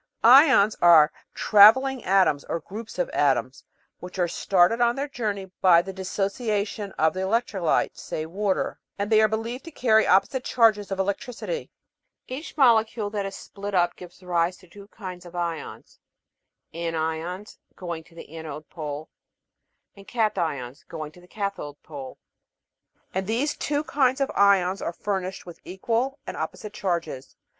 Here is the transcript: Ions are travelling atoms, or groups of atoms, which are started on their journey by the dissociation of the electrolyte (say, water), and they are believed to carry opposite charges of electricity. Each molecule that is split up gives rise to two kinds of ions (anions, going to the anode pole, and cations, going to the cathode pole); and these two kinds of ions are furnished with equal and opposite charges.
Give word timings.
Ions 0.23 0.75
are 0.81 1.11
travelling 1.35 2.03
atoms, 2.03 2.43
or 2.45 2.59
groups 2.59 2.97
of 2.97 3.07
atoms, 3.11 3.65
which 3.99 4.17
are 4.17 4.27
started 4.27 4.81
on 4.81 4.95
their 4.95 5.07
journey 5.07 5.51
by 5.61 5.83
the 5.83 5.93
dissociation 5.93 6.91
of 6.93 7.13
the 7.13 7.19
electrolyte 7.19 7.95
(say, 7.99 8.25
water), 8.25 8.79
and 8.97 9.11
they 9.11 9.21
are 9.21 9.27
believed 9.27 9.63
to 9.65 9.69
carry 9.69 10.07
opposite 10.07 10.43
charges 10.43 10.89
of 10.89 10.97
electricity. 10.97 11.69
Each 12.27 12.57
molecule 12.57 13.11
that 13.11 13.27
is 13.27 13.35
split 13.35 13.75
up 13.75 13.95
gives 13.95 14.23
rise 14.23 14.57
to 14.57 14.67
two 14.67 14.87
kinds 14.87 15.23
of 15.23 15.35
ions 15.35 15.99
(anions, 16.73 17.59
going 17.75 18.03
to 18.05 18.15
the 18.15 18.35
anode 18.35 18.67
pole, 18.69 19.07
and 19.95 20.07
cations, 20.07 20.83
going 20.87 21.11
to 21.11 21.21
the 21.21 21.27
cathode 21.27 21.77
pole); 21.83 22.17
and 23.13 23.27
these 23.27 23.55
two 23.55 23.83
kinds 23.83 24.19
of 24.19 24.31
ions 24.33 24.81
are 24.81 24.93
furnished 24.93 25.45
with 25.45 25.59
equal 25.63 26.17
and 26.25 26.35
opposite 26.37 26.73
charges. 26.73 27.35